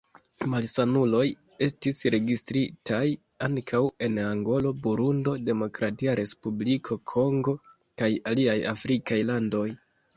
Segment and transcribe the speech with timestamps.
[0.51, 1.25] Malsanuloj
[1.65, 3.03] estis registritaj
[3.49, 7.59] ankaŭ en Angolo, Burundo, Demokratia Respubliko Kongo
[8.01, 9.67] kaj aliaj afrikaj landoj.